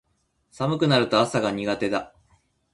[0.49, 2.15] 寒くなると朝が苦手だ